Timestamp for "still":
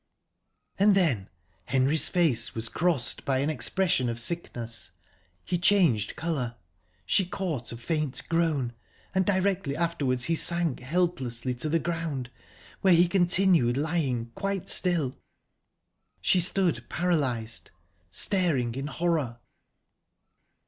14.69-15.19